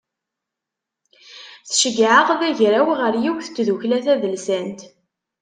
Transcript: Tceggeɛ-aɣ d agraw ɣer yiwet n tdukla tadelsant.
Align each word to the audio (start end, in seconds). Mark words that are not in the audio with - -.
Tceggeɛ-aɣ 1.67 2.29
d 2.39 2.41
agraw 2.49 2.87
ɣer 2.99 3.13
yiwet 3.23 3.47
n 3.49 3.53
tdukla 3.55 3.97
tadelsant. 4.05 4.79